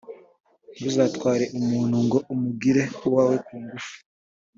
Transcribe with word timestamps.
ntuzatware 0.75 1.45
umuntu 1.59 1.95
ngo 2.05 2.17
umugire 2.33 2.83
uwawe 3.05 3.35
ku 3.45 3.53
ngufu. 3.63 3.93